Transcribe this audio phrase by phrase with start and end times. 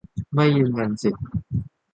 [0.33, 1.21] ไม่ยืนยันสิทธิ